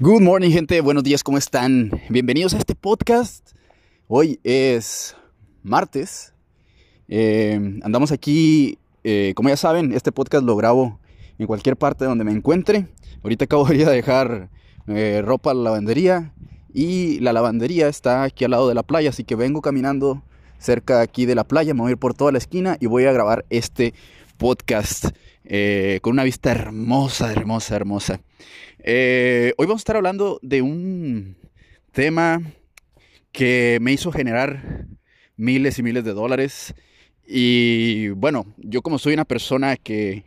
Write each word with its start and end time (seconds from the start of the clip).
Good 0.00 0.22
morning, 0.22 0.50
gente. 0.50 0.80
Buenos 0.80 1.04
días, 1.04 1.22
¿cómo 1.22 1.38
están? 1.38 1.90
Bienvenidos 2.08 2.54
a 2.54 2.58
este 2.58 2.74
podcast. 2.74 3.50
Hoy 4.08 4.40
es 4.42 5.14
martes. 5.62 6.32
Eh, 7.08 7.60
andamos 7.82 8.10
aquí, 8.10 8.78
eh, 9.04 9.32
como 9.36 9.50
ya 9.50 9.56
saben, 9.56 9.92
este 9.92 10.10
podcast 10.10 10.44
lo 10.44 10.56
grabo 10.56 10.98
en 11.38 11.46
cualquier 11.46 11.76
parte 11.76 12.06
donde 12.06 12.24
me 12.24 12.32
encuentre. 12.32 12.88
Ahorita 13.22 13.44
acabo 13.44 13.66
de 13.66 13.84
dejar 13.84 14.48
eh, 14.88 15.22
ropa 15.22 15.50
a 15.50 15.54
la 15.54 15.62
lavandería 15.62 16.32
y 16.72 17.20
la 17.20 17.32
lavandería 17.32 17.86
está 17.86 18.22
aquí 18.22 18.44
al 18.44 18.52
lado 18.52 18.68
de 18.68 18.74
la 18.74 18.82
playa, 18.82 19.10
así 19.10 19.24
que 19.24 19.36
vengo 19.36 19.60
caminando 19.60 20.22
cerca 20.58 21.00
aquí 21.00 21.26
de 21.26 21.34
la 21.34 21.44
playa, 21.44 21.74
me 21.74 21.82
voy 21.82 21.90
a 21.90 21.92
ir 21.92 21.98
por 21.98 22.14
toda 22.14 22.32
la 22.32 22.38
esquina 22.38 22.76
y 22.80 22.86
voy 22.86 23.04
a 23.04 23.12
grabar 23.12 23.44
este 23.50 23.94
podcast 24.42 25.04
con 26.02 26.14
una 26.14 26.24
vista 26.24 26.50
hermosa, 26.50 27.30
hermosa, 27.30 27.76
hermosa. 27.76 28.20
Eh, 28.80 29.54
hoy 29.56 29.66
vamos 29.66 29.82
a 29.82 29.84
estar 29.84 29.96
hablando 29.96 30.40
de 30.42 30.62
un 30.62 31.36
tema 31.92 32.42
que 33.30 33.78
me 33.80 33.92
hizo 33.92 34.10
generar 34.10 34.88
miles 35.36 35.78
y 35.78 35.84
miles 35.84 36.02
de 36.02 36.12
dólares. 36.12 36.74
Y 37.24 38.08
bueno, 38.08 38.52
yo 38.56 38.82
como 38.82 38.98
soy 38.98 39.14
una 39.14 39.24
persona 39.24 39.76
que 39.76 40.24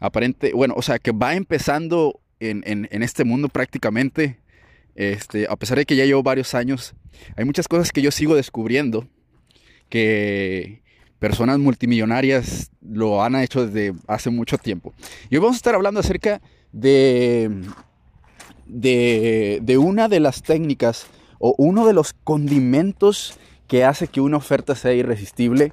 aparente, 0.00 0.54
bueno, 0.54 0.72
o 0.74 0.80
sea, 0.80 0.98
que 0.98 1.12
va 1.12 1.34
empezando 1.34 2.22
en, 2.40 2.88
este 3.02 3.24
mundo 3.24 3.50
prácticamente, 3.50 4.38
este, 4.94 5.46
a 5.46 5.56
pesar 5.56 5.76
de 5.76 5.84
que 5.84 5.94
ya 5.94 6.06
llevo 6.06 6.22
varios 6.22 6.54
años, 6.54 6.94
hay 7.36 7.44
muchas 7.44 7.68
cosas 7.68 7.92
que 7.92 8.00
yo 8.00 8.12
sigo 8.12 8.34
descubriendo 8.34 9.06
que 9.90 10.81
personas 11.22 11.60
multimillonarias 11.60 12.72
lo 12.84 13.22
han 13.22 13.36
hecho 13.36 13.64
desde 13.64 13.96
hace 14.08 14.28
mucho 14.28 14.58
tiempo. 14.58 14.92
Y 15.30 15.36
hoy 15.36 15.40
vamos 15.40 15.54
a 15.54 15.58
estar 15.58 15.76
hablando 15.76 16.00
acerca 16.00 16.42
de, 16.72 17.62
de, 18.66 19.78
una 19.78 20.08
de 20.08 20.18
las 20.18 20.42
técnicas 20.42 21.06
o 21.38 21.54
uno 21.58 21.86
de 21.86 21.92
los 21.92 22.12
condimentos 22.12 23.38
que 23.68 23.84
hace 23.84 24.08
que 24.08 24.20
una 24.20 24.36
oferta 24.36 24.74
sea 24.74 24.94
irresistible 24.94 25.72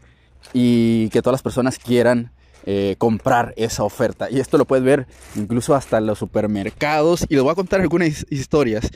y 0.53 1.09
que 1.09 1.23
todas 1.23 1.33
las 1.33 1.41
personas 1.41 1.79
quieran 1.79 2.31
eh, 2.67 2.93
comprar 2.99 3.55
esa 3.57 3.83
oferta. 3.83 4.29
Y 4.29 4.39
esto 4.39 4.59
lo 4.59 4.65
puedes 4.65 4.85
ver 4.85 5.07
incluso 5.35 5.73
hasta 5.73 5.99
los 5.99 6.19
supermercados. 6.19 7.25
Y 7.27 7.33
les 7.33 7.41
voy 7.41 7.51
a 7.51 7.55
contar 7.55 7.81
algunas 7.81 8.23
historias 8.29 8.87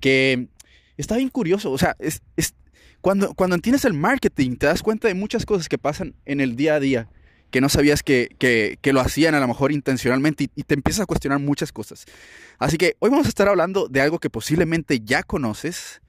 que 0.00 0.48
está 0.96 1.16
bien 1.16 1.28
curioso. 1.28 1.70
O 1.70 1.76
sea, 1.76 1.96
es, 1.98 2.22
cuando, 3.00 3.34
cuando 3.34 3.56
entiendes 3.56 3.84
el 3.84 3.94
marketing, 3.94 4.56
te 4.56 4.66
das 4.66 4.82
cuenta 4.82 5.08
de 5.08 5.14
muchas 5.14 5.46
cosas 5.46 5.68
que 5.68 5.78
pasan 5.78 6.14
en 6.24 6.40
el 6.40 6.56
día 6.56 6.74
a 6.74 6.80
día 6.80 7.08
que 7.50 7.60
no 7.60 7.68
sabías 7.68 8.02
que, 8.02 8.78
lo 8.84 9.00
hacían 9.00 9.34
a 9.34 9.40
lo 9.40 9.48
mejor 9.48 9.72
intencionalmente 9.72 10.50
y, 10.54 10.62
te 10.62 10.74
empiezas 10.74 11.02
a 11.02 11.06
cuestionar 11.06 11.38
muchas 11.38 11.72
cosas. 11.72 12.04
Así 12.58 12.76
que 12.76 12.96
hoy 12.98 13.10
vamos 13.10 13.26
a 13.26 13.30
estar 13.30 13.48
hablando 13.48 13.88
de 13.88 14.00
algo 14.00 14.18
que 14.18 14.30
posiblemente 14.30 15.00
ya 15.00 15.22
conoces, 15.22 16.02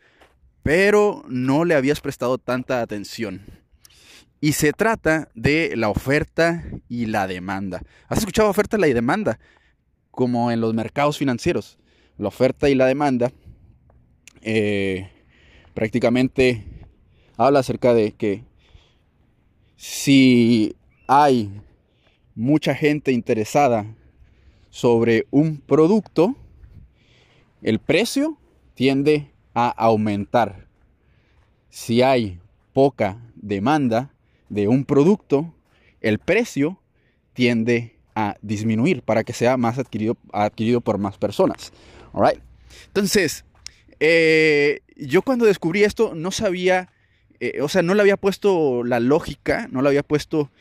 pero 0.64 1.24
no 1.28 1.66
le 1.66 1.76
habías 1.76 2.02
prestado 2.02 2.38
tanta 2.38 2.82
atención. 2.82 3.42
Y 4.42 4.54
se 4.54 4.72
trata 4.72 5.30
de 5.34 5.74
la 5.76 5.90
oferta 5.90 6.64
y 6.88 7.06
la 7.06 7.28
demanda. 7.28 7.82
¿Has 8.08 8.20
escuchado 8.20 8.50
oferta 8.50 8.78
y 8.78 8.82
la 8.82 8.88
demanda? 8.88 9.40
Como 10.12 10.52
en 10.52 10.62
los 10.62 10.74
mercados 10.74 11.18
financieros. 11.18 11.78
La 12.18 12.30
oferta 12.30 12.70
y 12.70 12.76
la 12.76 12.86
demanda 12.86 13.32
eh, 14.42 15.10
prácticamente 15.74 16.79
habla 17.40 17.60
acerca 17.60 17.94
de 17.94 18.12
que 18.12 18.44
si 19.78 20.76
hay 21.08 21.50
mucha 22.36 22.76
gente 22.76 23.14
interesada 23.14 23.86
sobre 24.70 25.26
un 25.32 25.58
producto, 25.58 26.36
el 27.62 27.80
precio 27.80 28.38
tiende 28.74 29.32
a 29.54 29.70
aumentar. 29.70 30.68
Si 31.70 32.02
hay 32.02 32.40
poca 32.74 33.18
demanda 33.36 34.14
de 34.50 34.68
un 34.68 34.84
producto, 34.84 35.54
el 36.02 36.20
precio 36.20 36.82
tiende 37.32 37.96
a 38.16 38.36
disminuir 38.42 39.02
para 39.02 39.24
que 39.24 39.32
sea 39.32 39.56
más 39.56 39.80
adquirido, 39.80 40.18
adquirido 40.34 40.82
por 40.82 40.98
más 40.98 41.18
personas. 41.18 41.72
Entonces, 42.88 43.46
eh, 44.02 44.82
yo 44.98 45.22
cuando 45.22 45.46
descubrí 45.46 45.84
esto 45.84 46.14
no 46.16 46.32
sabía, 46.32 46.90
eh, 47.40 47.62
o 47.62 47.70
sea, 47.70 47.82
no 47.82 47.94
le 47.94 48.02
había 48.02 48.18
puesto 48.18 48.84
la 48.84 49.00
lógica, 49.00 49.68
no 49.72 49.82
le 49.82 49.90
había 49.90 50.04
puesto 50.04 50.52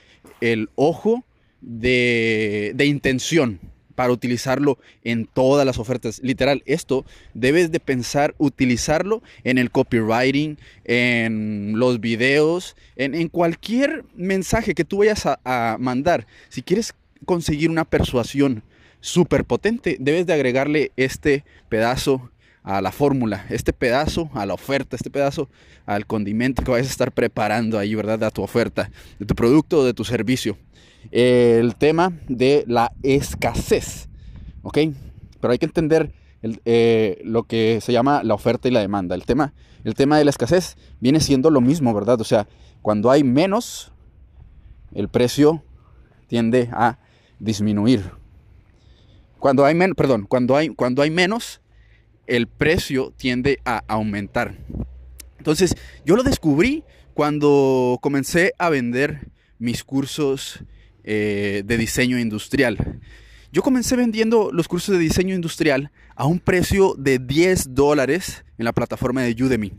el 0.40 0.70
ojo 0.76 1.24
de, 1.60 2.74
intención 2.78 3.58
para 3.94 4.12
utilizarlo 4.12 4.78
en 5.02 5.26
todas 5.26 5.66
las 5.66 5.78
ofertas. 5.78 6.20
Literal, 6.22 6.62
esto 6.66 7.04
debes 7.34 7.72
de 7.72 7.80
pensar 7.80 8.34
utilizarlo 8.38 9.22
en 9.42 9.58
el 9.58 9.72
copywriting, 9.72 10.56
en 10.84 11.72
los 11.76 12.00
videos, 12.00 12.76
en, 12.94 13.28
cualquier 13.28 14.04
mensaje 14.14 14.74
que 14.74 14.84
tú 14.84 14.98
vayas 14.98 15.26
a, 15.26 15.40
a 15.44 15.78
mandar. 15.78 16.28
Si 16.48 16.62
quieres 16.62 16.94
conseguir 17.24 17.70
una 17.70 17.84
persuasión 17.84 18.62
súper 19.00 19.44
potente, 19.44 19.96
debes 19.98 20.26
de 20.26 20.34
agregarle 20.34 20.92
este 20.96 21.44
pedazo 21.68 22.30
a 22.68 22.82
la 22.82 22.92
fórmula, 22.92 23.46
este 23.48 23.72
pedazo 23.72 24.28
a 24.34 24.44
la 24.44 24.52
oferta, 24.52 24.94
este 24.94 25.08
pedazo 25.08 25.48
al 25.86 26.04
condimento 26.04 26.62
que 26.62 26.70
vayas 26.70 26.88
a 26.88 26.90
estar 26.90 27.12
preparando 27.12 27.78
ahí, 27.78 27.94
¿verdad? 27.94 28.22
A 28.24 28.30
tu 28.30 28.42
oferta, 28.42 28.90
de 29.18 29.24
tu 29.24 29.34
producto 29.34 29.78
o 29.78 29.84
de 29.86 29.94
tu 29.94 30.04
servicio. 30.04 30.58
El 31.10 31.76
tema 31.76 32.12
de 32.28 32.64
la 32.66 32.92
escasez, 33.02 34.10
¿ok? 34.60 34.80
Pero 35.40 35.52
hay 35.52 35.58
que 35.58 35.64
entender 35.64 36.12
eh, 36.42 37.22
lo 37.24 37.44
que 37.44 37.80
se 37.80 37.90
llama 37.90 38.22
la 38.22 38.34
oferta 38.34 38.68
y 38.68 38.70
la 38.70 38.80
demanda. 38.80 39.14
El 39.14 39.24
tema, 39.24 39.54
el 39.84 39.94
tema 39.94 40.18
de 40.18 40.26
la 40.26 40.30
escasez 40.30 40.76
viene 41.00 41.20
siendo 41.20 41.48
lo 41.48 41.62
mismo, 41.62 41.94
¿verdad? 41.94 42.20
O 42.20 42.24
sea, 42.24 42.48
cuando 42.82 43.10
hay 43.10 43.24
menos, 43.24 43.92
el 44.92 45.08
precio 45.08 45.64
tiende 46.26 46.68
a 46.74 46.98
disminuir. 47.38 48.10
Cuando 49.38 49.64
hay 49.64 49.74
menos, 49.74 49.96
perdón, 49.96 50.26
cuando 50.28 50.54
hay, 50.54 50.68
cuando 50.68 51.00
hay 51.00 51.10
menos, 51.10 51.62
el 52.28 52.46
precio 52.46 53.12
tiende 53.16 53.58
a 53.64 53.82
aumentar. 53.88 54.56
Entonces, 55.38 55.74
yo 56.04 56.14
lo 56.14 56.22
descubrí 56.22 56.84
cuando 57.14 57.98
comencé 58.00 58.52
a 58.58 58.68
vender 58.68 59.28
mis 59.58 59.82
cursos 59.82 60.60
eh, 61.02 61.62
de 61.64 61.78
diseño 61.78 62.18
industrial. 62.18 63.00
Yo 63.50 63.62
comencé 63.62 63.96
vendiendo 63.96 64.50
los 64.52 64.68
cursos 64.68 64.94
de 64.94 65.00
diseño 65.00 65.34
industrial 65.34 65.90
a 66.14 66.26
un 66.26 66.38
precio 66.38 66.94
de 66.98 67.18
10 67.18 67.74
dólares 67.74 68.44
en 68.58 68.66
la 68.66 68.72
plataforma 68.72 69.22
de 69.22 69.42
Udemy. 69.42 69.72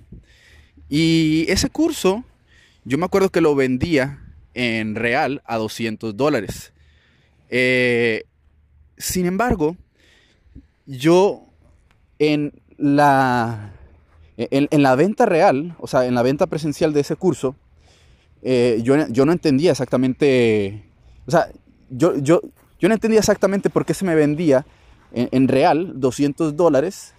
Y 0.89 1.45
ese 1.49 1.69
curso, 1.69 2.23
yo 2.83 2.97
me 2.97 3.05
acuerdo 3.05 3.29
que 3.29 3.41
lo 3.41 3.53
vendía 3.53 4.25
en 4.55 4.95
real 4.95 5.43
a 5.45 5.57
200 5.57 6.17
dólares. 6.17 6.73
Eh, 7.49 8.23
sin 8.97 9.27
embargo, 9.27 9.77
yo 10.87 11.48
en 12.19 12.53
la, 12.77 13.73
en, 14.37 14.83
la 14.83 14.95
venta 14.95 15.25
real, 15.25 15.75
o 15.79 15.87
sea, 15.87 16.05
en 16.05 16.15
la 16.15 16.21
venta 16.21 16.47
presencial 16.47 16.93
de 16.93 17.01
ese 17.01 17.15
curso, 17.15 17.55
eh, 18.41 18.79
yo, 18.83 18.95
yo, 19.07 19.25
no 19.25 19.31
entendía 19.31 19.71
exactamente, 19.71 20.83
o 21.25 21.31
sea, 21.31 21.49
yo, 21.89 22.17
yo, 22.17 22.41
yo 22.79 22.87
no 22.87 22.93
entendía 22.93 23.19
exactamente 23.19 23.69
por 23.69 23.85
qué 23.85 23.93
se 23.93 24.05
me 24.05 24.15
vendía 24.15 24.65
en, 25.11 25.47
real 25.47 25.93
200 25.95 26.55
dólares 26.55 27.13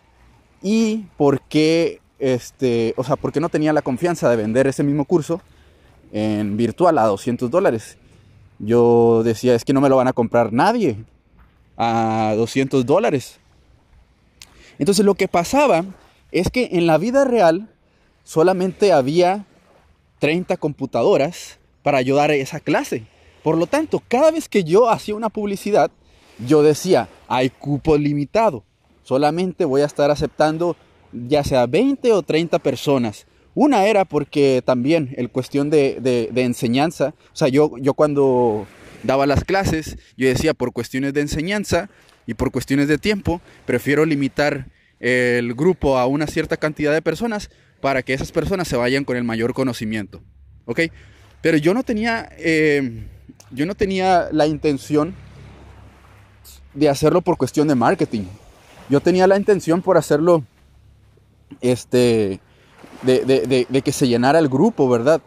y 0.62 1.06
por 1.16 1.41
qué, 1.43 2.00
este, 2.19 2.94
o 2.97 3.05
sea, 3.05 3.16
por 3.16 3.33
qué 3.33 3.41
no 3.41 3.49
tenía 3.49 3.72
la 3.72 3.83
confianza 3.83 4.31
de 4.31 4.37
vender 4.37 4.66
ese 4.66 4.83
mismo 4.83 5.05
curso 5.05 5.41
en 6.12 6.56
virtual 6.56 6.99
a 6.99 7.05
200 7.05 7.50
dólares. 7.50 7.99
Yo 8.59 9.22
decía, 9.25 9.55
es 9.55 9.65
que 9.65 9.72
no 9.72 9.81
me 9.81 9.89
lo 9.89 9.97
van 9.97 10.09
a 10.09 10.12
comprar 10.12 10.53
nadie 10.53 10.97
a 11.77 12.34
200 12.37 12.84
dólares. 12.87 13.41
Entonces 14.80 15.04
lo 15.04 15.14
que 15.14 15.28
pasaba 15.28 15.84
es 16.32 16.48
que 16.48 16.71
en 16.72 16.86
la 16.86 16.97
vida 16.97 17.27
real 17.27 17.68
solamente 18.24 18.92
había 18.92 19.44
30 20.21 20.56
computadoras 20.56 21.59
para 21.82 21.98
ayudar 21.98 22.30
a 22.30 22.34
esa 22.34 22.60
clase. 22.60 23.04
Por 23.42 23.59
lo 23.59 23.66
tanto, 23.66 24.03
cada 24.09 24.30
vez 24.30 24.48
que 24.48 24.65
yo 24.65 24.88
hacía 24.88 25.15
una 25.15 25.28
publicidad, 25.28 25.91
yo 26.47 26.62
decía, 26.62 27.10
hay 27.28 27.50
cupo 27.50 27.98
limitado. 27.98 28.65
Solamente 29.03 29.66
voy 29.66 29.82
a 29.82 29.86
estar 29.86 30.10
aceptando 30.10 30.77
ya 31.12 31.44
sea 31.44 31.66
20 31.66 32.12
o 32.12 32.22
30 32.22 32.59
personas. 32.60 33.26
Una 33.54 33.84
era 33.84 34.06
porque 34.06 34.62
también 34.65 35.12
el 35.18 35.28
cuestión 35.28 35.68
de, 35.68 36.30
enseñanza, 36.36 37.12
o 37.34 37.36
sea, 37.36 37.48
yo, 37.48 37.76
yo 37.78 37.92
cuando 37.92 38.66
daba 39.03 39.26
las 39.26 39.44
clases, 39.44 39.98
yo 40.16 40.26
decía, 40.26 40.54
por 40.54 40.72
cuestiones 40.72 41.12
de 41.12 41.21
enseñanza, 41.21 41.91
y 42.30 42.34
por 42.34 42.53
cuestiones 42.53 42.86
de 42.86 42.97
tiempo 42.97 43.41
prefiero 43.66 44.06
limitar 44.06 44.68
el 45.00 45.53
grupo 45.54 45.98
a 45.98 46.06
una 46.06 46.28
cierta 46.28 46.56
cantidad 46.56 46.92
de 46.92 47.03
personas 47.03 47.50
para 47.80 48.04
que 48.04 48.15
esas 48.15 48.30
personas 48.30 48.68
se 48.68 48.77
vayan 48.77 49.04
con 49.04 49.16
el 49.16 49.24
mayor 49.24 49.53
conocimiento. 49.53 50.21
¿Ok? 50.65 50.82
Pero 51.42 51.56
yo 51.56 51.74
no 51.74 51.82
tenía, 51.82 52.30
eh, 52.38 53.04
yo 53.50 53.66
no 53.66 53.74
tenía 53.74 54.28
la 54.30 54.47
intención 54.47 55.12
de 56.72 56.88
hacerlo 56.88 57.21
por 57.21 57.36
cuestión 57.36 57.66
de 57.66 57.74
marketing. 57.74 58.27
yo 58.88 59.00
tenía 59.00 59.26
la 59.26 59.36
intención 59.36 59.83
por 59.83 59.97
hacerlo, 59.97 60.44
este, 61.60 62.38
de, 63.03 63.83
que 63.84 63.92
se 63.92 64.06
llenara 64.06 64.38
el 64.38 64.48
grupo, 64.48 64.88
¿verdad? 64.88 65.21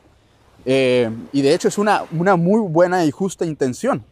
Eh, 0.66 1.10
y 1.34 1.42
de 1.42 1.54
hecho 1.54 1.68
es 1.68 1.78
una, 1.78 2.04
una 2.12 2.38
muy 2.38 2.62
buena 2.62 3.04
y 3.04 3.12
justa 3.12 3.46
intención. 3.46 4.06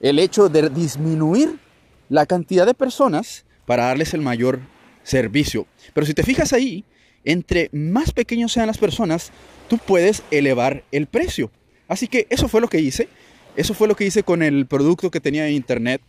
El 0.00 0.18
hecho 0.18 0.50
de 0.50 0.68
disminuir 0.68 1.64
la 2.08 2.26
cantidad 2.26 2.66
de 2.66 2.74
personas 2.74 3.44
para 3.66 3.86
darles 3.86 4.14
el 4.14 4.20
mayor 4.20 4.60
servicio. 5.02 5.66
Pero 5.94 6.06
si 6.06 6.14
te 6.14 6.22
fijas 6.22 6.52
ahí, 6.52 6.84
entre 7.24 7.68
más 7.72 8.12
pequeños 8.12 8.52
sean 8.52 8.68
las 8.68 8.78
personas, 8.78 9.32
tú 9.68 9.78
puedes 9.78 10.22
elevar 10.30 10.84
el 10.92 11.06
precio. 11.06 11.50
Así 11.88 12.08
que 12.08 12.26
eso 12.30 12.48
fue 12.48 12.60
lo 12.60 12.68
que 12.68 12.80
hice. 12.80 13.08
Eso 13.56 13.74
fue 13.74 13.88
lo 13.88 13.96
que 13.96 14.04
hice 14.04 14.22
con 14.22 14.42
el 14.42 14.66
producto 14.66 15.10
que 15.10 15.20
tenía 15.20 15.48
en 15.48 15.54
internet. 15.54 16.00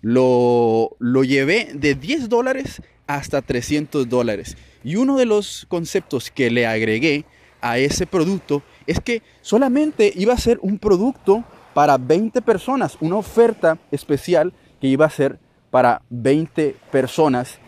Lo, 0.00 0.96
lo 0.98 1.24
llevé 1.24 1.70
de 1.74 1.94
10 1.94 2.28
dólares 2.28 2.82
hasta 3.06 3.42
300 3.42 4.08
dólares. 4.08 4.56
Y 4.84 4.96
uno 4.96 5.16
de 5.16 5.26
los 5.26 5.66
conceptos 5.68 6.30
que 6.30 6.50
le 6.50 6.66
agregué 6.66 7.24
a 7.60 7.78
ese 7.78 8.06
producto 8.06 8.62
es 8.86 9.00
que 9.00 9.22
solamente 9.42 10.12
iba 10.16 10.34
a 10.34 10.38
ser 10.38 10.58
un 10.62 10.78
producto 10.78 11.44
para 11.74 11.96
20 11.96 12.42
personas, 12.42 12.96
una 13.00 13.16
oferta 13.16 13.78
especial 13.90 14.52
que 14.82 14.88
iba 14.88 15.06
a 15.06 15.10
ser 15.10 15.38
para 15.70 16.02
20 16.10 16.74
personas 16.90 17.60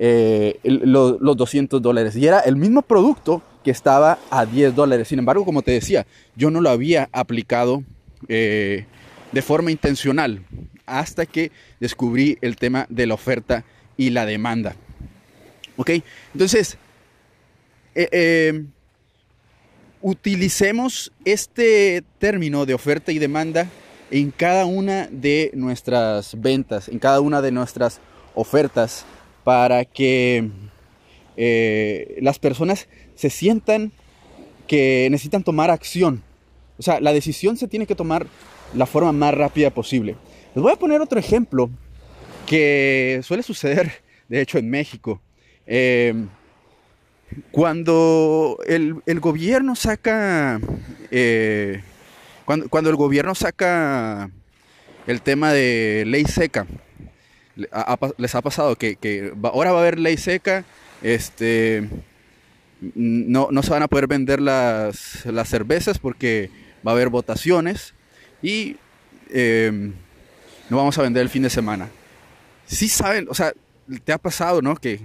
eh, 0.00 0.58
los 0.64 1.36
200 1.36 1.80
dólares. 1.80 2.16
Y 2.16 2.26
era 2.26 2.40
el 2.40 2.56
mismo 2.56 2.82
producto 2.82 3.40
que 3.62 3.70
estaba 3.70 4.18
a 4.30 4.44
10 4.44 4.74
dólares. 4.74 5.06
Sin 5.06 5.20
embargo, 5.20 5.44
como 5.44 5.62
te 5.62 5.70
decía, 5.70 6.08
yo 6.34 6.50
no 6.50 6.60
lo 6.60 6.68
había 6.68 7.08
aplicado 7.12 7.84
eh, 8.26 8.84
de 9.30 9.42
forma 9.42 9.70
intencional 9.70 10.42
hasta 10.86 11.24
que 11.24 11.52
descubrí 11.78 12.36
el 12.40 12.56
tema 12.56 12.86
de 12.88 13.06
la 13.06 13.14
oferta 13.14 13.64
y 13.96 14.10
la 14.10 14.26
demanda. 14.26 14.74
¿Ok? 15.76 15.90
Entonces, 16.34 16.78
eh, 17.94 18.64
utilicemos 20.00 21.12
este 21.24 22.02
término 22.18 22.66
de 22.66 22.74
oferta 22.74 23.12
y 23.12 23.20
demanda 23.20 23.68
en 24.10 24.30
cada 24.30 24.66
una 24.66 25.08
de 25.10 25.50
nuestras 25.54 26.40
ventas, 26.40 26.88
en 26.88 26.98
cada 26.98 27.20
una 27.20 27.42
de 27.42 27.52
nuestras 27.52 28.00
ofertas, 28.34 29.04
para 29.44 29.84
que 29.84 30.50
eh, 31.36 32.18
las 32.20 32.38
personas 32.38 32.88
se 33.14 33.30
sientan 33.30 33.92
que 34.66 35.08
necesitan 35.10 35.44
tomar 35.44 35.70
acción. 35.70 36.22
O 36.78 36.82
sea, 36.82 37.00
la 37.00 37.12
decisión 37.12 37.56
se 37.56 37.68
tiene 37.68 37.86
que 37.86 37.94
tomar 37.94 38.26
la 38.74 38.86
forma 38.86 39.12
más 39.12 39.34
rápida 39.34 39.70
posible. 39.70 40.16
Les 40.54 40.62
voy 40.62 40.72
a 40.72 40.76
poner 40.76 41.00
otro 41.00 41.18
ejemplo 41.18 41.70
que 42.46 43.20
suele 43.22 43.42
suceder, 43.42 43.92
de 44.28 44.40
hecho, 44.40 44.58
en 44.58 44.68
México. 44.68 45.20
Eh, 45.66 46.26
cuando 47.50 48.58
el, 48.66 49.20
gobierno 49.20 49.74
saca, 49.74 50.60
eh, 51.10 51.82
cuando, 52.46 52.90
el 52.90 52.96
gobierno 52.96 53.34
saca 53.34 54.30
el 55.06 55.20
tema 55.20 55.52
de 55.52 56.04
ley 56.06 56.24
seca, 56.24 56.66
les 58.16 58.34
ha 58.34 58.42
pasado 58.42 58.76
que, 58.76 59.32
ahora 59.42 59.72
va 59.72 59.78
a 59.78 59.82
haber 59.82 59.98
ley 59.98 60.16
seca, 60.16 60.64
este, 61.02 61.88
no, 62.80 63.50
se 63.62 63.70
van 63.70 63.82
a 63.82 63.88
poder 63.88 64.06
vender 64.06 64.40
las, 64.40 65.26
cervezas 65.44 65.98
porque 65.98 66.50
va 66.86 66.92
a 66.92 66.94
haber 66.94 67.10
votaciones 67.10 67.92
y 68.42 68.76
em, 69.30 69.92
no 70.70 70.78
vamos 70.78 70.96
a 70.98 71.02
vender 71.02 71.22
el 71.22 71.28
fin 71.28 71.42
de 71.42 71.50
semana. 71.50 71.90
Sí 72.66 72.88
saben, 72.88 73.26
o 73.28 73.34
sea, 73.34 73.52
te 74.04 74.12
ha 74.12 74.18
pasado, 74.18 74.62
¿no? 74.62 74.74
Que 74.76 75.00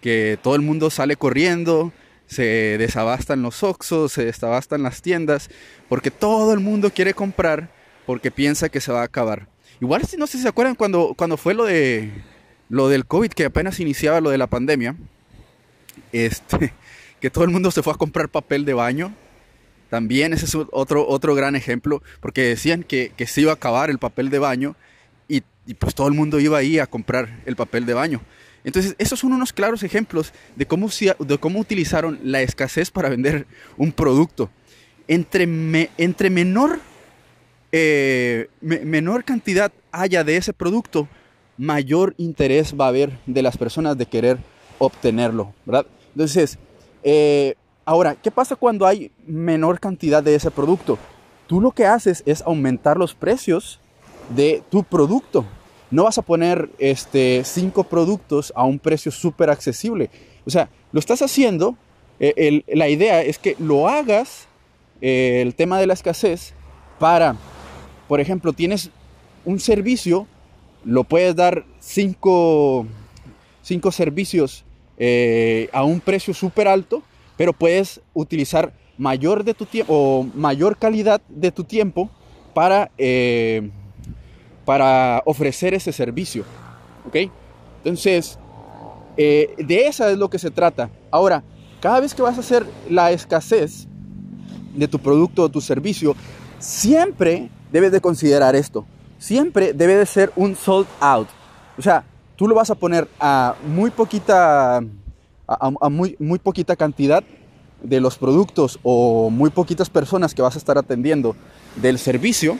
que 0.00 0.38
todo 0.42 0.54
el 0.54 0.62
mundo 0.62 0.90
sale 0.90 1.16
corriendo, 1.16 1.92
se 2.30 2.78
desabastan 2.78 3.42
los 3.42 3.64
oxos, 3.64 4.12
se 4.12 4.24
desabastan 4.24 4.84
las 4.84 5.02
tiendas, 5.02 5.50
porque 5.88 6.12
todo 6.12 6.54
el 6.54 6.60
mundo 6.60 6.90
quiere 6.90 7.12
comprar 7.12 7.70
porque 8.06 8.30
piensa 8.30 8.68
que 8.68 8.80
se 8.80 8.92
va 8.92 9.00
a 9.00 9.04
acabar. 9.04 9.48
Igual 9.80 10.06
si 10.06 10.16
no 10.16 10.28
sé 10.28 10.36
si 10.36 10.44
se 10.44 10.48
acuerdan 10.48 10.76
cuando, 10.76 11.14
cuando 11.16 11.36
fue 11.36 11.54
lo 11.54 11.64
de 11.64 12.12
lo 12.68 12.88
del 12.88 13.04
COVID, 13.04 13.30
que 13.30 13.46
apenas 13.46 13.80
iniciaba 13.80 14.20
lo 14.20 14.30
de 14.30 14.38
la 14.38 14.46
pandemia, 14.46 14.94
este, 16.12 16.72
que 17.20 17.30
todo 17.30 17.42
el 17.42 17.50
mundo 17.50 17.72
se 17.72 17.82
fue 17.82 17.92
a 17.92 17.96
comprar 17.96 18.28
papel 18.28 18.64
de 18.64 18.74
baño. 18.74 19.12
También 19.88 20.32
ese 20.32 20.44
es 20.44 20.54
otro, 20.54 21.08
otro 21.08 21.34
gran 21.34 21.56
ejemplo, 21.56 22.00
porque 22.20 22.42
decían 22.42 22.84
que, 22.84 23.12
que 23.16 23.26
se 23.26 23.40
iba 23.40 23.50
a 23.50 23.56
acabar 23.56 23.90
el 23.90 23.98
papel 23.98 24.30
de 24.30 24.38
baño 24.38 24.76
y, 25.26 25.42
y 25.66 25.74
pues 25.74 25.96
todo 25.96 26.06
el 26.06 26.14
mundo 26.14 26.38
iba 26.38 26.58
ahí 26.58 26.78
a 26.78 26.86
comprar 26.86 27.40
el 27.44 27.56
papel 27.56 27.86
de 27.86 27.94
baño. 27.94 28.20
Entonces, 28.64 28.94
esos 28.98 29.18
son 29.20 29.32
unos 29.32 29.52
claros 29.52 29.82
ejemplos 29.82 30.32
de 30.56 30.66
cómo, 30.66 30.88
de 31.18 31.38
cómo 31.38 31.60
utilizaron 31.60 32.18
la 32.22 32.42
escasez 32.42 32.90
para 32.90 33.08
vender 33.08 33.46
un 33.76 33.92
producto. 33.92 34.50
Entre, 35.08 35.48
entre 35.96 36.30
menor, 36.30 36.78
eh, 37.72 38.48
menor 38.60 39.24
cantidad 39.24 39.72
haya 39.90 40.24
de 40.24 40.36
ese 40.36 40.52
producto, 40.52 41.08
mayor 41.56 42.14
interés 42.16 42.74
va 42.78 42.86
a 42.86 42.88
haber 42.88 43.18
de 43.26 43.42
las 43.42 43.56
personas 43.56 43.96
de 43.96 44.06
querer 44.06 44.38
obtenerlo, 44.78 45.52
¿verdad? 45.66 45.86
Entonces, 46.14 46.58
eh, 47.02 47.54
ahora, 47.84 48.14
¿qué 48.14 48.30
pasa 48.30 48.56
cuando 48.56 48.86
hay 48.86 49.10
menor 49.26 49.80
cantidad 49.80 50.22
de 50.22 50.34
ese 50.34 50.50
producto? 50.50 50.98
Tú 51.46 51.60
lo 51.60 51.72
que 51.72 51.86
haces 51.86 52.22
es 52.26 52.42
aumentar 52.42 52.96
los 52.96 53.14
precios 53.14 53.80
de 54.34 54.62
tu 54.70 54.84
producto 54.84 55.44
no 55.90 56.04
vas 56.04 56.18
a 56.18 56.22
poner 56.22 56.70
este, 56.78 57.42
cinco 57.44 57.84
productos 57.84 58.52
a 58.54 58.64
un 58.64 58.78
precio 58.78 59.10
súper 59.10 59.50
accesible. 59.50 60.10
O 60.46 60.50
sea, 60.50 60.68
lo 60.92 61.00
estás 61.00 61.22
haciendo, 61.22 61.76
eh, 62.20 62.62
la 62.68 62.88
idea 62.88 63.22
es 63.22 63.38
que 63.38 63.56
lo 63.58 63.88
hagas, 63.88 64.46
eh, 65.00 65.40
el 65.42 65.54
tema 65.54 65.78
de 65.80 65.86
la 65.86 65.94
escasez, 65.94 66.54
para, 66.98 67.36
por 68.08 68.20
ejemplo, 68.20 68.52
tienes 68.52 68.90
un 69.44 69.58
servicio, 69.58 70.26
lo 70.84 71.04
puedes 71.04 71.34
dar 71.34 71.64
cinco, 71.80 72.86
cinco 73.62 73.90
servicios 73.90 74.64
eh, 74.98 75.68
a 75.72 75.82
un 75.82 76.00
precio 76.00 76.34
súper 76.34 76.68
alto, 76.68 77.02
pero 77.36 77.52
puedes 77.52 78.00
utilizar 78.12 78.72
mayor 78.98 79.44
de 79.44 79.54
tu 79.54 79.64
tiempo 79.64 79.94
o 79.94 80.26
mayor 80.34 80.76
calidad 80.76 81.22
de 81.28 81.50
tu 81.50 81.64
tiempo 81.64 82.10
para 82.52 82.90
para 84.64 85.22
ofrecer 85.24 85.74
ese 85.74 85.92
servicio. 85.92 86.44
¿Ok? 87.06 87.30
Entonces, 87.78 88.38
eh, 89.16 89.54
de 89.58 89.86
esa 89.86 90.10
es 90.10 90.18
lo 90.18 90.28
que 90.30 90.38
se 90.38 90.50
trata. 90.50 90.90
Ahora, 91.10 91.42
cada 91.80 92.00
vez 92.00 92.14
que 92.14 92.22
vas 92.22 92.36
a 92.36 92.40
hacer 92.40 92.66
la 92.88 93.10
escasez 93.10 93.86
de 94.74 94.86
tu 94.86 94.98
producto 94.98 95.42
o 95.42 95.48
tu 95.48 95.60
servicio, 95.60 96.14
siempre 96.58 97.50
debes 97.72 97.92
de 97.92 98.00
considerar 98.00 98.54
esto. 98.54 98.84
Siempre 99.18 99.72
debe 99.72 99.96
de 99.96 100.06
ser 100.06 100.32
un 100.36 100.56
sold 100.56 100.86
out. 101.00 101.28
O 101.78 101.82
sea, 101.82 102.04
tú 102.36 102.46
lo 102.48 102.54
vas 102.54 102.70
a 102.70 102.74
poner 102.74 103.08
a 103.18 103.54
muy 103.66 103.90
poquita, 103.90 104.82
a, 105.46 105.88
muy, 105.88 106.16
muy 106.18 106.38
poquita 106.38 106.76
cantidad 106.76 107.24
de 107.82 108.00
los 108.00 108.18
productos 108.18 108.78
o 108.82 109.30
muy 109.30 109.50
poquitas 109.50 109.88
personas 109.88 110.34
que 110.34 110.42
vas 110.42 110.54
a 110.54 110.58
estar 110.58 110.76
atendiendo 110.76 111.34
del 111.76 111.98
servicio 111.98 112.58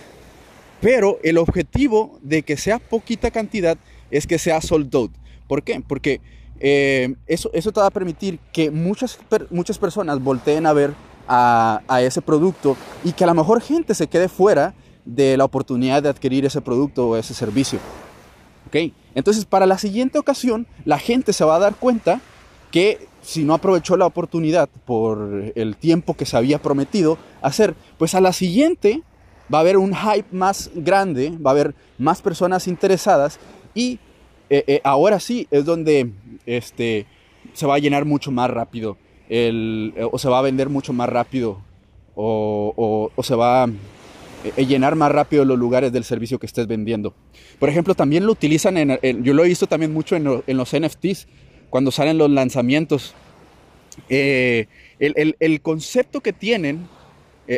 pero 0.81 1.19
el 1.23 1.39
objetivo 1.39 2.19
de 2.23 2.43
que 2.43 2.57
sea 2.57 2.79
poquita 2.79 3.31
cantidad 3.31 3.79
es 4.11 4.27
que 4.27 4.39
sea 4.39 4.61
sold 4.61 4.95
out. 4.95 5.13
¿Por 5.47 5.63
qué? 5.63 5.83
Porque 5.87 6.21
eh, 6.59 7.15
eso, 7.27 7.51
eso 7.53 7.73
te 7.73 7.81
va 7.81 7.87
a 7.87 7.91
permitir 7.91 8.39
que 8.53 8.71
muchas, 8.71 9.19
muchas 9.51 9.79
personas 9.79 10.23
volteen 10.23 10.67
a 10.67 10.73
ver 10.73 10.95
a, 11.31 12.01
ese 12.03 12.21
producto 12.23 12.77
y 13.05 13.13
que 13.13 13.25
a 13.25 13.27
lo 13.29 13.35
mejor 13.35 13.61
gente 13.61 13.95
se 13.95 14.09
quede 14.09 14.29
fuera 14.29 14.75
de 15.05 15.37
la 15.37 15.45
oportunidad 15.45 16.03
de 16.03 16.09
adquirir 16.09 16.45
ese 16.45 16.61
producto 16.61 17.11
o 17.11 17.17
ese 17.17 17.35
servicio. 17.35 17.79
¿Ok? 18.67 18.93
Entonces, 19.15 19.45
para 19.45 19.67
la 19.67 19.79
siguiente 19.79 20.19
ocasión, 20.19 20.67
la 20.85 20.99
gente 20.99 21.33
se 21.33 21.45
va 21.45 21.57
a 21.57 21.61
dar 21.61 21.77
cuenta 21.77 22.21
que 22.71 23.09
si 23.23 23.45
no 23.45 23.55
aprovechó 23.55 23.97
la 23.97 24.07
oportunidad 24.07 24.69
por 24.87 25.53
el 25.55 25.77
tiempo 25.77 26.15
que 26.15 26.27
se 26.27 26.37
había 26.37 26.61
prometido 26.61 27.19
hacer, 27.43 27.75
pues 27.99 28.15
a 28.15 28.21
la 28.21 28.33
siguiente 28.33 29.03
va 29.53 29.59
a 29.59 29.61
haber 29.63 29.77
un 29.77 29.95
hype 29.95 30.29
más 30.31 30.71
grande, 30.75 31.31
va 31.45 31.51
a 31.51 31.55
haber 31.55 31.75
más 31.99 32.23
personas 32.23 32.69
interesadas 32.69 33.39
y 33.75 33.99
eh, 34.49 34.65
eh, 34.67 34.81
ahora 34.85 35.21
sí 35.21 35.47
es 35.51 35.65
donde 35.65 36.11
este, 36.47 37.07
se 37.53 37.67
va 37.67 37.77
a 37.77 37.79
llenar 37.79 38.05
mucho 38.05 38.31
más 38.31 38.51
rápido 38.51 38.97
el, 39.29 39.95
o 40.11 40.19
se 40.19 40.29
va 40.29 40.41
a 40.41 40.43
vender 40.43 40.69
mucho 40.69 40.93
más 40.93 41.09
rápido 41.09 41.63
o, 42.15 43.11
se 43.23 43.35
va 43.35 43.65
a 43.65 43.69
eh, 44.57 44.67
llenar 44.67 44.97
más 44.97 45.13
rápido 45.13 45.45
los 45.45 45.59
lugares 45.59 45.93
del 45.93 46.05
servicio 46.05 46.39
que 46.39 46.47
estés 46.47 46.67
vendiendo. 46.67 47.15
Por 47.59 47.69
ejemplo, 47.69 47.95
también 47.95 48.27
lo 48.27 48.33
utilizan 48.33 48.77
en, 48.77 49.23
yo 49.23 49.35
lo 49.35 49.45
he 49.45 49.49
visto 49.49 49.67
también 49.67 49.93
mucho 49.93 50.17
en, 50.17 50.25
los 50.25 50.77
NFTs, 50.77 51.29
cuando 51.71 51.91
salen 51.91 52.19
los 52.19 52.31
lanzamientos. 52.31 53.15
el, 54.09 54.67
el, 54.99 55.61
concepto 55.63 56.21
que 56.21 56.33
tienen 56.33 56.89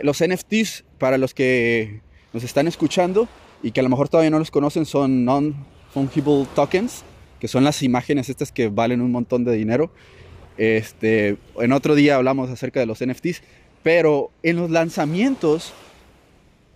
los 0.03 0.23
NFTs 0.23 0.85
para 1.03 1.19
los 1.19 1.35
que 1.35 2.01
nos 2.33 2.45
están 2.45 2.69
escuchando 2.69 3.29
y 3.61 3.73
que 3.73 3.81
a 3.81 3.83
lo 3.83 3.89
mejor 3.89 4.09
todavía 4.09 4.31
no 4.31 4.39
los 4.39 4.53
conocen, 4.53 4.87
son 4.87 5.25
non-fungible 5.25 6.47
tokens, 6.55 7.03
que 7.41 7.49
son 7.49 7.65
las 7.65 7.83
imágenes 7.83 8.29
estas 8.29 8.53
que 8.53 8.69
valen 8.69 9.01
un 9.01 9.11
montón 9.11 9.43
de 9.43 9.53
dinero. 9.53 9.91
Este, 10.59 11.39
en 11.59 11.73
otro 11.73 11.97
día 11.97 12.15
hablamos 12.15 12.51
acerca 12.51 12.79
de 12.79 12.87
los 12.87 13.05
NFTs, 13.05 13.43
pero 13.83 14.31
en 14.45 14.55
los 14.55 14.71
lanzamientos, 14.71 15.73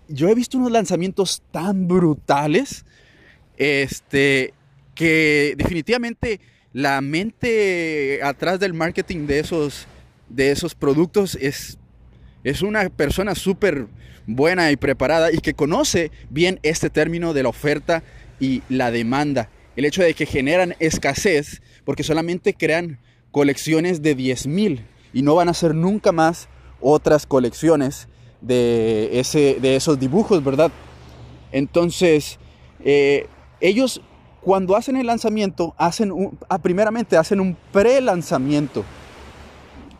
yo 0.09 0.29
he 0.29 0.35
visto 0.35 0.59
unos 0.59 0.73
lanzamientos 0.73 1.41
tan 1.53 1.87
brutales, 1.87 2.85
este, 3.57 4.55
que 4.97 5.55
definitivamente 5.57 6.41
la 6.73 7.01
mente 7.01 8.19
atrás 8.25 8.59
del 8.59 8.75
marketing 8.75 9.29
de 9.29 9.39
esos, 9.39 9.87
de 10.29 10.51
esos 10.51 10.75
productos 10.75 11.37
es, 11.37 11.79
es 12.43 12.63
una 12.63 12.89
persona 12.89 13.37
súper 13.37 13.87
buena 14.27 14.71
y 14.71 14.77
preparada 14.77 15.33
y 15.33 15.39
que 15.39 15.55
conoce 15.55 16.11
bien 16.31 16.59
este 16.63 16.91
término 16.91 17.33
de 17.35 17.43
la 17.43 17.49
oferta 17.49 18.03
y 18.41 18.63
la 18.69 18.91
demanda. 18.91 19.49
El 19.77 19.85
hecho 19.85 20.03
de 20.03 20.15
que 20.15 20.27
generan 20.27 20.75
escasez 20.79 21.63
porque 21.85 22.03
solamente 22.03 22.55
crean 22.55 22.99
colecciones 23.31 24.03
de 24.03 24.17
10.000 24.17 24.81
y 25.13 25.23
no 25.23 25.35
van 25.35 25.49
a 25.49 25.53
hacer 25.53 25.75
nunca 25.75 26.13
más 26.13 26.49
otras 26.81 27.27
colecciones 27.27 28.09
de, 28.41 29.19
ese, 29.19 29.59
de 29.61 29.77
esos 29.77 29.99
dibujos, 29.99 30.43
¿verdad? 30.43 30.71
Entonces, 31.53 32.39
eh, 32.85 33.27
ellos 33.61 34.01
cuando 34.47 34.77
hacen 34.77 34.97
el 34.97 35.07
lanzamiento, 35.07 35.75
hacen 35.77 36.13
un, 36.13 36.39
ah, 36.49 36.59
primeramente 36.59 37.17
hacen 37.17 37.41
un 37.41 37.57
pre-lanzamiento. 37.73 38.85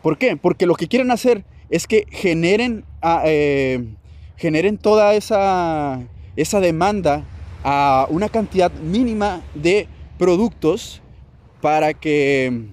¿Por 0.01 0.17
qué? 0.17 0.37
Porque 0.37 0.65
lo 0.65 0.75
que 0.75 0.87
quieren 0.87 1.11
hacer 1.11 1.43
es 1.69 1.85
que 1.85 2.05
generen, 2.09 2.85
ah, 3.01 3.23
eh, 3.25 3.83
generen 4.37 4.77
toda 4.77 5.15
esa, 5.15 5.99
esa 6.35 6.59
demanda 6.59 7.25
a 7.63 8.07
una 8.09 8.29
cantidad 8.29 8.71
mínima 8.71 9.41
de 9.55 9.87
productos 10.17 11.01
para 11.61 11.93
que, 11.93 12.67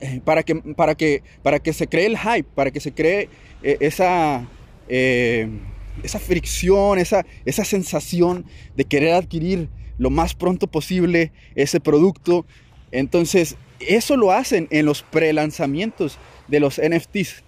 eh, 0.00 0.20
para 0.24 0.42
que, 0.42 0.56
para 0.56 0.94
que, 0.94 1.22
para 1.42 1.58
que 1.60 1.72
se 1.72 1.86
cree 1.86 2.06
el 2.06 2.18
hype, 2.18 2.48
para 2.54 2.70
que 2.70 2.80
se 2.80 2.92
cree 2.92 3.28
eh, 3.62 3.78
esa, 3.80 4.46
esa 4.88 6.18
fricción, 6.18 6.98
esa, 6.98 7.24
esa 7.44 7.64
sensación 7.64 8.44
de 8.76 8.84
querer 8.84 9.14
adquirir 9.14 9.68
lo 9.98 10.10
más 10.10 10.34
pronto 10.34 10.66
posible 10.66 11.32
ese 11.54 11.80
producto. 11.80 12.44
Entonces, 12.92 13.56
eso 13.80 14.16
lo 14.16 14.32
hacen 14.32 14.68
en 14.70 14.86
los 14.86 15.02
pre-lanzamientos 15.02 16.18
de 16.48 16.60
los 16.60 16.80
NFTs. 16.80 17.42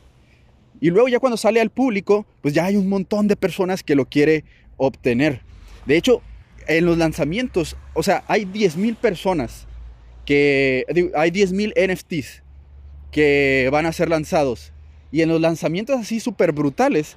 Y 0.80 0.90
luego 0.90 1.08
ya 1.08 1.18
cuando 1.18 1.36
sale 1.36 1.60
al 1.60 1.70
público, 1.70 2.26
pues 2.40 2.54
ya 2.54 2.64
hay 2.64 2.76
un 2.76 2.88
montón 2.88 3.28
de 3.28 3.36
personas 3.36 3.82
que 3.82 3.94
lo 3.94 4.06
quiere 4.06 4.44
obtener. 4.76 5.42
De 5.86 5.96
hecho, 5.96 6.22
en 6.66 6.84
los 6.84 6.98
lanzamientos, 6.98 7.76
o 7.94 8.02
sea, 8.02 8.24
hay 8.28 8.44
10.000 8.44 8.96
personas 8.96 9.66
que, 10.24 10.84
hay 11.16 11.30
10.000 11.30 11.92
NFTs 11.92 12.42
que 13.10 13.68
van 13.72 13.86
a 13.86 13.92
ser 13.92 14.08
lanzados. 14.08 14.72
Y 15.10 15.22
en 15.22 15.30
los 15.30 15.40
lanzamientos 15.40 15.98
así 15.98 16.20
súper 16.20 16.52
brutales, 16.52 17.16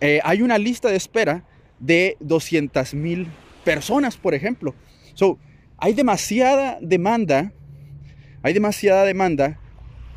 eh, 0.00 0.20
hay 0.24 0.42
una 0.42 0.58
lista 0.58 0.88
de 0.88 0.96
espera 0.96 1.44
de 1.78 2.16
200.000 2.20 3.26
personas, 3.64 4.16
por 4.16 4.34
ejemplo. 4.34 4.74
So, 5.14 5.38
hay 5.78 5.94
demasiada 5.94 6.78
demanda, 6.80 7.52
hay 8.42 8.52
demasiada 8.52 9.04
demanda 9.04 9.59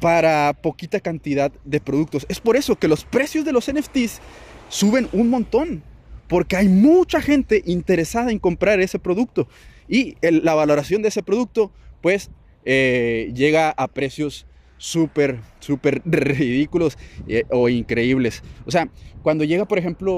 para 0.04 0.52
poquita 0.52 1.00
cantidad 1.00 1.50
de 1.64 1.80
productos. 1.80 2.26
Es 2.28 2.42
por 2.42 2.58
eso 2.58 2.76
que 2.76 2.90
los 2.90 3.06
precios 3.06 3.46
de 3.46 3.54
los 3.54 3.72
NFTs 3.72 4.20
suben 4.68 5.08
un 5.14 5.30
montón, 5.30 5.82
porque 6.28 6.58
hay 6.58 6.68
mucha 6.68 7.22
gente 7.22 7.64
interesada 7.66 8.30
en 8.30 8.38
comprar 8.38 8.82
ese 8.82 9.00
producto 9.00 9.48
y 9.88 10.18
la 10.20 10.56
valoración 10.56 11.04
de 11.04 11.08
ese 11.08 11.24
producto, 11.24 11.72
pues, 12.02 12.32
eh, 12.66 13.32
llega 13.34 13.70
a 13.70 13.88
precios 13.88 14.46
súper, 14.78 15.40
súper 15.62 16.02
ridículos 16.06 16.98
eh, 17.30 17.46
o 17.50 17.70
increíbles. 17.70 18.44
O 18.66 18.72
sea, 18.72 18.90
cuando 19.22 19.46
llega, 19.46 19.70
por 19.70 19.80
ejemplo, 19.80 20.12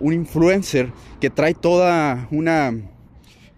un 0.00 0.14
influencer 0.14 0.92
que 1.20 1.28
trae 1.28 1.52
toda 1.52 2.26
una, 2.30 2.72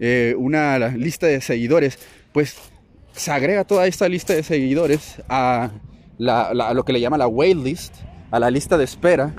eh, 0.00 0.34
una 0.36 0.88
lista 0.88 1.28
de 1.28 1.40
seguidores, 1.40 2.00
pues 2.32 2.71
se 3.12 3.30
agrega 3.30 3.64
toda 3.64 3.86
esta 3.86 4.08
lista 4.08 4.34
de 4.34 4.42
seguidores 4.42 5.22
a, 5.28 5.70
lo 6.18 6.84
que 6.84 6.92
le 6.92 7.00
llama 7.00 7.18
la 7.18 7.26
waitlist, 7.26 7.94
a 8.30 8.38
la 8.38 8.50
lista 8.50 8.76
de 8.78 8.84
espera, 8.84 9.34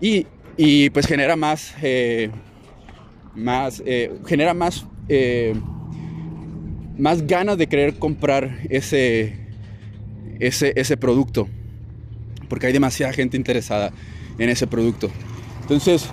y, 0.00 0.90
pues 0.90 1.06
genera 1.06 1.36
más, 1.36 1.74
eh, 1.82 2.30
más 3.34 3.82
genera 4.26 4.54
más, 4.54 4.86
más 6.98 7.26
ganas 7.26 7.58
de 7.58 7.66
querer 7.66 7.98
comprar 7.98 8.60
ese, 8.68 9.44
ese, 10.38 10.96
producto. 10.96 11.48
Porque 12.48 12.66
hay 12.66 12.72
demasiada 12.72 13.12
gente 13.12 13.36
interesada 13.36 13.92
en 14.38 14.48
ese 14.48 14.66
producto. 14.66 15.10
Entonces, 15.62 16.08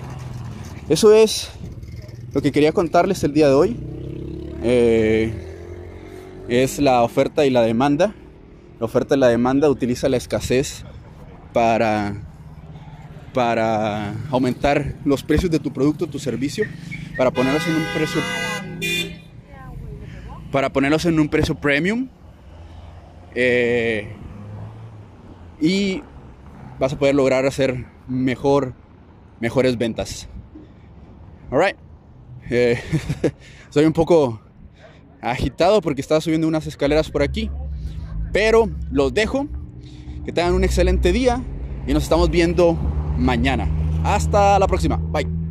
eso 0.88 1.12
es 1.12 1.50
lo 2.32 2.40
que 2.40 2.52
quería 2.52 2.72
contarles 2.72 3.22
el 3.24 3.34
día 3.34 3.48
de 3.48 3.54
hoy. 3.54 3.76
Eh, 4.62 5.51
es 6.48 6.78
la 6.78 7.02
oferta 7.02 7.46
y 7.46 7.50
la 7.50 7.62
demanda. 7.62 8.14
La 8.78 8.86
oferta 8.86 9.14
y 9.14 9.18
la 9.18 9.28
demanda 9.28 9.70
utiliza 9.70 10.08
la 10.08 10.16
escasez 10.16 10.84
para, 11.52 12.22
para 13.32 14.14
aumentar 14.30 14.94
los 15.04 15.22
precios 15.22 15.50
de 15.50 15.58
tu 15.58 15.72
producto, 15.72 16.06
tu 16.06 16.18
servicio, 16.18 16.64
para 17.16 17.30
ponerlos 17.30 17.66
en 17.66 17.76
un 17.76 17.84
precio 17.94 18.20
para 20.52 20.70
ponerlos 20.70 21.06
en 21.06 21.18
un 21.18 21.28
precio 21.28 21.54
premium 21.54 22.08
eh, 23.34 24.12
y 25.58 26.02
vas 26.78 26.92
a 26.92 26.98
poder 26.98 27.14
lograr 27.14 27.46
hacer 27.46 27.86
mejor, 28.06 28.74
mejores 29.40 29.78
ventas. 29.78 30.28
Alright. 31.50 31.76
Eh, 32.50 32.78
soy 33.70 33.86
un 33.86 33.92
poco 33.92 34.40
agitado 35.22 35.80
porque 35.80 36.00
estaba 36.00 36.20
subiendo 36.20 36.46
unas 36.46 36.66
escaleras 36.66 37.10
por 37.10 37.22
aquí. 37.22 37.50
Pero 38.32 38.68
los 38.90 39.14
dejo. 39.14 39.46
Que 40.24 40.32
tengan 40.32 40.54
un 40.54 40.62
excelente 40.62 41.10
día 41.10 41.42
y 41.86 41.92
nos 41.92 42.04
estamos 42.04 42.30
viendo 42.30 42.74
mañana. 43.18 43.68
Hasta 44.04 44.58
la 44.58 44.66
próxima. 44.68 44.96
Bye. 44.96 45.41